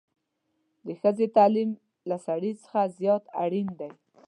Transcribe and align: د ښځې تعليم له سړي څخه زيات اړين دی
د 0.85 0.87
ښځې 1.01 1.27
تعليم 1.37 1.69
له 2.09 2.17
سړي 2.25 2.51
څخه 2.63 2.79
زيات 2.97 3.23
اړين 3.43 3.67
دی 3.79 3.91